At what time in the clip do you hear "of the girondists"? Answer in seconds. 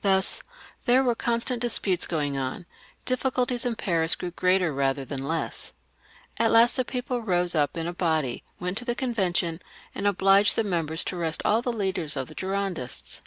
12.16-13.20